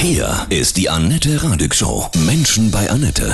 [0.00, 2.08] Hier ist die Annette Radig Show.
[2.24, 3.32] Menschen bei Annette.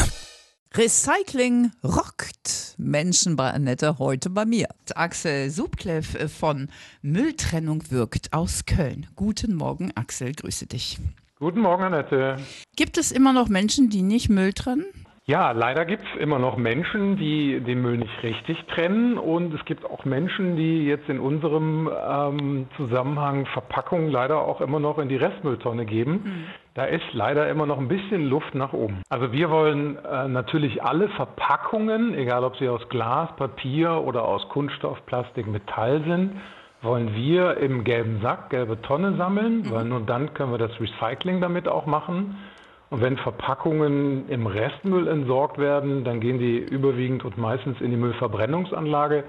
[0.72, 2.74] Recycling rockt.
[2.78, 4.68] Menschen bei Annette heute bei mir.
[4.94, 6.68] Axel Subkleff von
[7.02, 9.06] Mülltrennung wirkt aus Köln.
[9.14, 10.98] Guten Morgen, Axel, grüße dich.
[11.38, 12.38] Guten Morgen, Annette.
[12.76, 14.86] Gibt es immer noch Menschen, die nicht Müll trennen?
[15.26, 19.64] Ja, leider gibt es immer noch Menschen, die den Müll nicht richtig trennen und es
[19.64, 25.08] gibt auch Menschen, die jetzt in unserem ähm, Zusammenhang Verpackungen leider auch immer noch in
[25.08, 26.12] die Restmülltonne geben.
[26.12, 26.44] Mhm.
[26.74, 29.00] Da ist leider immer noch ein bisschen Luft nach oben.
[29.08, 34.46] Also wir wollen äh, natürlich alle Verpackungen, egal ob sie aus Glas, Papier oder aus
[34.50, 36.32] Kunststoff, Plastik, Metall sind,
[36.82, 39.70] wollen wir im gelben Sack, gelbe Tonne sammeln, mhm.
[39.70, 42.36] weil nur dann können wir das Recycling damit auch machen.
[42.94, 47.96] Und wenn Verpackungen im Restmüll entsorgt werden, dann gehen die überwiegend und meistens in die
[47.96, 49.24] Müllverbrennungsanlage.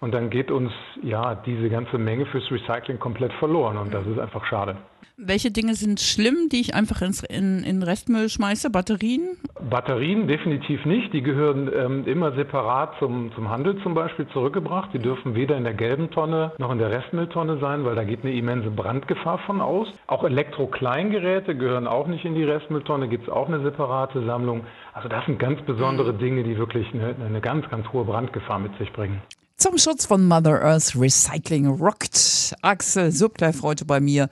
[0.00, 3.76] Und dann geht uns ja diese ganze Menge fürs Recycling komplett verloren.
[3.76, 4.76] Und das ist einfach schade.
[5.20, 8.70] Welche Dinge sind schlimm, die ich einfach ins, in, in Restmüll schmeiße?
[8.70, 9.36] Batterien?
[9.68, 11.12] Batterien definitiv nicht.
[11.12, 14.90] Die gehören ähm, immer separat zum, zum Handel zum Beispiel zurückgebracht.
[14.94, 18.22] Die dürfen weder in der gelben Tonne noch in der Restmülltonne sein, weil da geht
[18.22, 19.88] eine immense Brandgefahr von aus.
[20.06, 24.66] Auch Elektrokleingeräte gehören auch nicht in die Restmülltonne, gibt es auch eine separate Sammlung.
[24.92, 26.18] Also das sind ganz besondere mhm.
[26.18, 29.20] Dinge, die wirklich eine, eine ganz, ganz hohe Brandgefahr mit sich bringen.
[29.60, 32.54] Zum Schutz von Mother Earth Recycling rockt.
[32.62, 34.28] Axel Subkleif heute bei mir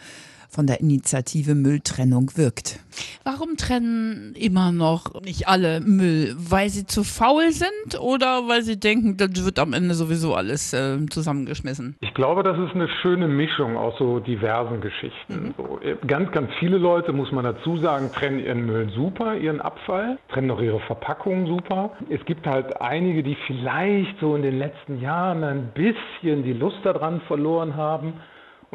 [0.56, 2.80] von der Initiative Mülltrennung wirkt.
[3.24, 6.34] Warum trennen immer noch nicht alle Müll?
[6.38, 10.72] Weil sie zu faul sind oder weil sie denken, das wird am Ende sowieso alles
[10.72, 11.96] äh, zusammengeschmissen?
[12.00, 15.34] Ich glaube, das ist eine schöne Mischung aus so diversen Geschichten.
[15.48, 15.54] Mhm.
[15.58, 19.60] So, äh, ganz, ganz viele Leute, muss man dazu sagen, trennen ihren Müll super, ihren
[19.60, 21.91] Abfall, trennen auch ihre Verpackungen super.
[22.08, 26.78] Es gibt halt einige, die vielleicht so in den letzten Jahren ein bisschen die Lust
[26.82, 28.14] daran verloren haben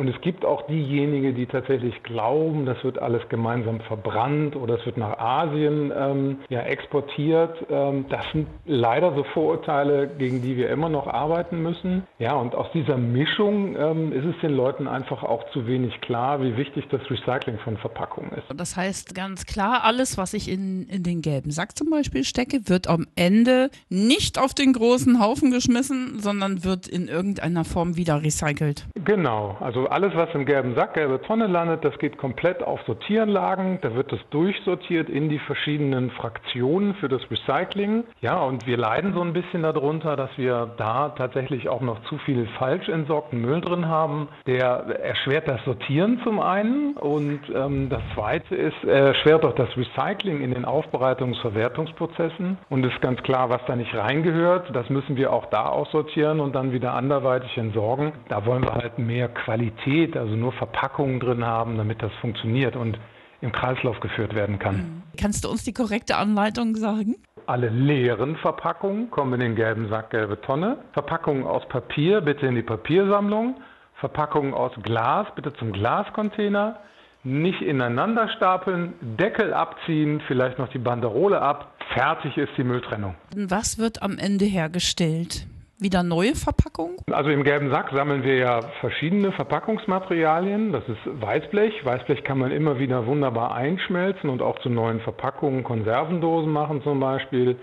[0.02, 4.86] und es gibt auch diejenigen, die tatsächlich glauben, das wird alles gemeinsam verbrannt oder es
[4.88, 7.56] wird nach Asien ähm, ja, exportiert.
[7.70, 12.02] Ähm, das sind leider so Vorurteile, gegen die wir immer noch arbeiten müssen.
[12.18, 16.42] Ja, und aus dieser Mischung ähm, ist es den Leuten einfach auch zu wenig klar,
[16.42, 18.46] wie wichtig das Recycling von Verpackungen ist.
[18.56, 22.68] Das heißt ganz klar, alles, was ich in, in den gelben Sack zum Beispiel stecke,
[22.68, 28.24] wird am Ende nicht auf den großen Haufen geschmissen, sondern wird in irgendeiner Form wieder
[28.24, 28.88] recycelt.
[29.06, 33.80] Genau, also alles, was im gelben Sack, gelbe Tonne landet, das geht komplett auf Sortieranlagen.
[33.82, 38.06] Da wird das durchsortiert in die verschiedenen Fraktionen für das Recycling.
[38.22, 42.18] Ja, und wir leiden so ein bisschen darunter, dass wir da tatsächlich auch noch zu
[42.20, 44.30] viel falsch entsorgten Müll drin haben.
[44.48, 49.70] Der erschwert das Sortieren zum einen und ähm, das zweite ist, er erschwert auch das
[49.76, 52.58] Recycling in den Aufbereitungsverwertungsprozessen.
[52.70, 56.40] Und es ist ganz klar, was da nicht reingehört, das müssen wir auch da aussortieren
[56.40, 58.14] und dann wieder anderweitig entsorgen.
[58.30, 62.76] Da wollen wir halt mehr Qualität Qualität, also nur Verpackungen drin haben, damit das funktioniert
[62.76, 62.98] und
[63.42, 64.76] im Kreislauf geführt werden kann.
[64.76, 65.04] Mhm.
[65.18, 67.16] Kannst du uns die korrekte Anleitung sagen?
[67.48, 70.78] Alle leeren Verpackungen kommen in den gelben Sack, gelbe Tonne.
[70.94, 73.56] Verpackungen aus Papier bitte in die Papiersammlung.
[73.96, 76.80] Verpackungen aus Glas bitte zum Glascontainer.
[77.24, 81.76] Nicht ineinander stapeln, Deckel abziehen, vielleicht noch die Banderole ab.
[81.94, 83.16] Fertig ist die Mülltrennung.
[83.36, 85.46] Was wird am Ende hergestellt?
[85.82, 86.98] Wieder neue Verpackungen?
[87.12, 90.72] Also im gelben Sack sammeln wir ja verschiedene Verpackungsmaterialien.
[90.72, 91.84] Das ist Weißblech.
[91.84, 97.00] Weißblech kann man immer wieder wunderbar einschmelzen und auch zu neuen Verpackungen Konservendosen machen zum
[97.00, 97.58] Beispiel.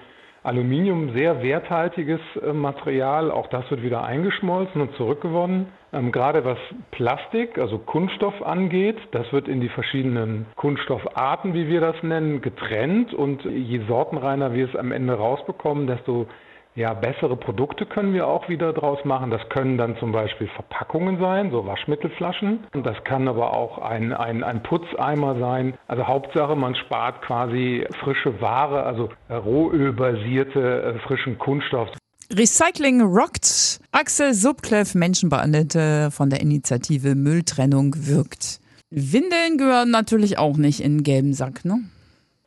[0.44, 5.66] Aluminium, sehr werthaltiges äh, Material, auch das wird wieder eingeschmolzen und zurückgewonnen.
[5.92, 6.58] Ähm, gerade was
[6.90, 13.12] Plastik, also Kunststoff angeht, das wird in die verschiedenen Kunststoffarten, wie wir das nennen, getrennt
[13.12, 16.26] und je sortenreiner wir es am Ende rausbekommen, desto
[16.74, 19.30] ja, bessere Produkte können wir auch wieder draus machen.
[19.30, 22.60] Das können dann zum Beispiel Verpackungen sein, so Waschmittelflaschen.
[22.72, 25.74] Und das kann aber auch ein, ein, ein Putzeimer sein.
[25.88, 31.88] Also Hauptsache, man spart quasi frische Ware, also rohölbasierte, äh, frischen Kunststoff.
[32.32, 33.80] Recycling rockt.
[33.90, 38.60] Axel Subkleff, Menschenbeandete von der Initiative Mülltrennung wirkt.
[38.90, 41.80] Windeln gehören natürlich auch nicht in den gelben Sack, ne?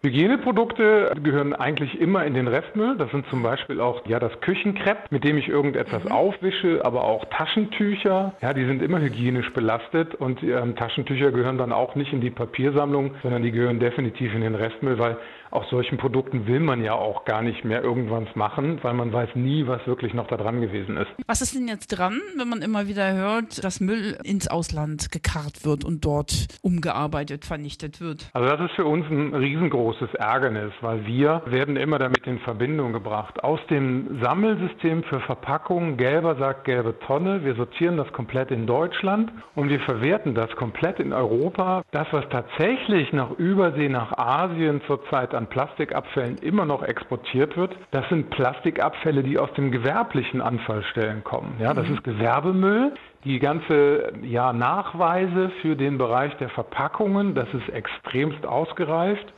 [0.04, 2.98] Hygieneprodukte gehören eigentlich immer in den Restmüll.
[2.98, 6.12] Das sind zum Beispiel auch ja das Küchenkrepp, mit dem ich irgendetwas mhm.
[6.12, 8.34] aufwische, aber auch Taschentücher.
[8.42, 12.32] Ja, die sind immer hygienisch belastet und ähm, Taschentücher gehören dann auch nicht in die
[12.32, 15.18] Papiersammlung, sondern die gehören definitiv in den Restmüll, weil
[15.52, 19.30] aus solchen Produkten will man ja auch gar nicht mehr irgendwann machen, weil man weiß
[19.36, 21.08] nie, was wirklich noch da dran gewesen ist.
[21.28, 25.66] Was ist denn jetzt dran, wenn man immer wieder hört, dass Müll ins Ausland gekarrt
[25.66, 28.30] wird und dort umgearbeitet, vernichtet wird?
[28.34, 32.94] Also das ist für uns ein riesengroßes Ärgernis, weil wir werden immer damit in Verbindung
[32.94, 33.44] gebracht.
[33.44, 39.32] Aus dem Sammelsystem für Verpackungen, gelber sagt gelbe Tonne, wir sortieren das komplett in Deutschland
[39.56, 41.84] und wir verwerten das komplett in Europa.
[41.92, 48.08] Das, was tatsächlich nach Übersee, nach Asien zurzeit an Plastikabfällen immer noch exportiert wird, das
[48.10, 51.56] sind Plastikabfälle, die aus dem gewerblichen Anfallstellen kommen.
[51.60, 51.96] Ja, das mhm.
[51.96, 52.94] ist Gewerbemüll.
[53.24, 59.34] Die ganze ja, Nachweise für den Bereich der Verpackungen, das ist extremst ausgereift.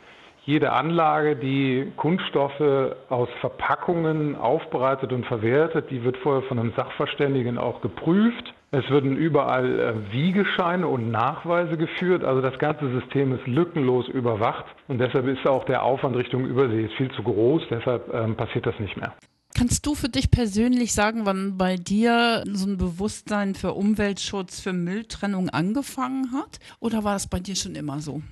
[0.46, 7.58] Jede Anlage, die Kunststoffe aus Verpackungen aufbereitet und verwertet, die wird vorher von einem Sachverständigen
[7.58, 8.54] auch geprüft.
[8.76, 12.24] Es würden überall äh, Wiegescheine und Nachweise geführt.
[12.24, 16.90] Also das ganze System ist lückenlos überwacht und deshalb ist auch der Aufwand Richtung Übersee
[16.98, 17.62] viel zu groß.
[17.70, 19.14] Deshalb ähm, passiert das nicht mehr.
[19.56, 24.74] Kannst du für dich persönlich sagen, wann bei dir so ein Bewusstsein für Umweltschutz, für
[24.74, 26.58] Mülltrennung angefangen hat?
[26.80, 28.24] Oder war es bei dir schon immer so?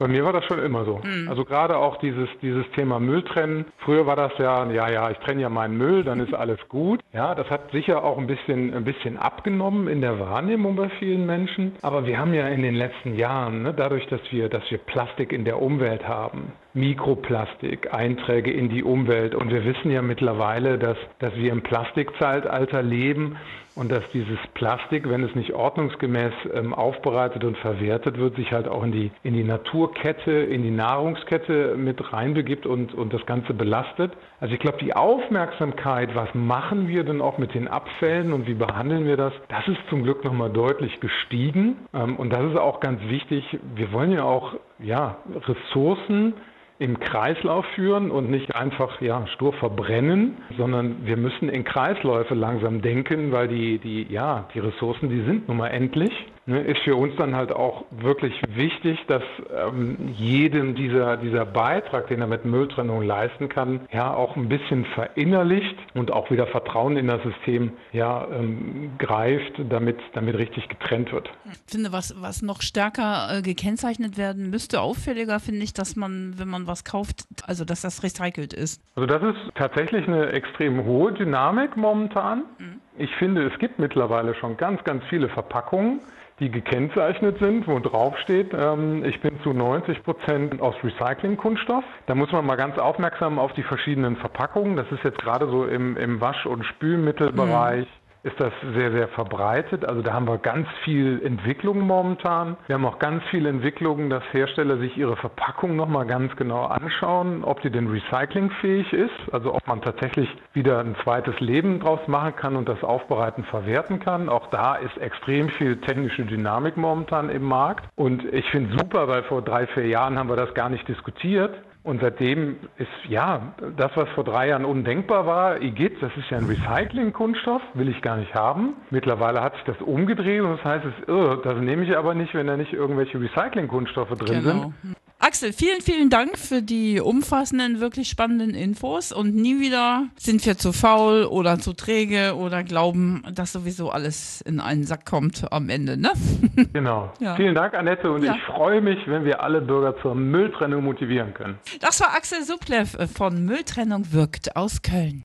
[0.00, 0.98] Bei mir war das schon immer so.
[1.04, 1.28] Mhm.
[1.28, 3.66] Also gerade auch dieses, dieses Thema Mülltrennen.
[3.84, 7.00] Früher war das ja, ja, ja, ich trenne ja meinen Müll, dann ist alles gut.
[7.12, 11.26] Ja, das hat sicher auch ein bisschen, ein bisschen abgenommen in der Wahrnehmung bei vielen
[11.26, 11.72] Menschen.
[11.82, 15.32] Aber wir haben ja in den letzten Jahren, ne, dadurch, dass wir, dass wir Plastik
[15.34, 19.34] in der Umwelt haben, Mikroplastik, Einträge in die Umwelt.
[19.34, 23.36] Und wir wissen ja mittlerweile, dass, dass wir im Plastikzeitalter leben
[23.74, 28.68] und dass dieses Plastik, wenn es nicht ordnungsgemäß ähm, aufbereitet und verwertet wird, sich halt
[28.68, 33.54] auch in die, in die Naturkette, in die Nahrungskette mit reinbegibt und, und das Ganze
[33.54, 34.12] belastet.
[34.40, 38.54] Also ich glaube, die Aufmerksamkeit, was machen wir denn auch mit den Abfällen und wie
[38.54, 41.76] behandeln wir das, das ist zum Glück nochmal deutlich gestiegen.
[41.94, 43.58] Ähm, und das ist auch ganz wichtig.
[43.74, 46.34] Wir wollen ja auch ja, Ressourcen
[46.78, 52.80] im Kreislauf führen und nicht einfach ja, stur verbrennen, sondern wir müssen in Kreisläufe langsam
[52.80, 56.10] denken, weil die, die, ja, die Ressourcen, die sind nun mal endlich
[56.56, 59.22] ist für uns dann halt auch wirklich wichtig, dass
[59.54, 64.84] ähm, jedem dieser, dieser Beitrag, den er mit Mülltrennung leisten kann, ja auch ein bisschen
[64.84, 71.12] verinnerlicht und auch wieder Vertrauen in das System ja, ähm, greift, damit, damit richtig getrennt
[71.12, 71.30] wird.
[71.52, 76.34] Ich finde, was, was noch stärker äh, gekennzeichnet werden müsste, auffälliger finde ich, dass man,
[76.38, 78.82] wenn man was kauft, also dass das recycelt ist.
[78.94, 82.44] Also das ist tatsächlich eine extrem hohe Dynamik momentan.
[82.58, 82.80] Mhm.
[82.98, 86.00] Ich finde, es gibt mittlerweile schon ganz, ganz viele Verpackungen,
[86.40, 91.84] die gekennzeichnet sind, wo drauf steht, ähm, ich bin zu 90 Prozent aus Recycling-Kunststoff.
[92.06, 94.76] Da muss man mal ganz aufmerksam auf die verschiedenen Verpackungen.
[94.76, 97.86] Das ist jetzt gerade so im, im Wasch- und Spülmittelbereich.
[97.86, 99.84] Mhm ist das sehr, sehr verbreitet.
[99.84, 102.56] Also da haben wir ganz viel Entwicklung momentan.
[102.66, 107.44] Wir haben auch ganz viele Entwicklungen, dass Hersteller sich ihre Verpackung nochmal ganz genau anschauen,
[107.44, 112.36] ob die denn recyclingfähig ist, also ob man tatsächlich wieder ein zweites Leben draus machen
[112.36, 114.28] kann und das aufbereiten, verwerten kann.
[114.28, 117.88] Auch da ist extrem viel technische Dynamik momentan im Markt.
[117.96, 121.54] Und ich finde super, weil vor drei, vier Jahren haben wir das gar nicht diskutiert.
[121.82, 126.36] Und seitdem ist ja das, was vor drei Jahren undenkbar war, IGIT, das ist ja
[126.36, 128.74] ein Recycling-Kunststoff, will ich gar nicht haben.
[128.90, 132.34] Mittlerweile hat sich das umgedreht und das heißt, es, oh, das nehme ich aber nicht,
[132.34, 134.72] wenn da nicht irgendwelche Recycling-Kunststoffe drin genau.
[134.82, 134.96] sind.
[135.30, 139.12] Axel, vielen, vielen Dank für die umfassenden, wirklich spannenden Infos.
[139.12, 144.40] Und nie wieder sind wir zu faul oder zu träge oder glauben, dass sowieso alles
[144.40, 145.96] in einen Sack kommt am Ende.
[145.96, 146.10] Ne?
[146.72, 147.12] Genau.
[147.20, 147.36] Ja.
[147.36, 148.10] Vielen Dank, Annette.
[148.10, 148.34] Und ja.
[148.34, 151.58] ich freue mich, wenn wir alle Bürger zur Mülltrennung motivieren können.
[151.80, 155.22] Das war Axel Sublev von Mülltrennung wirkt aus Köln.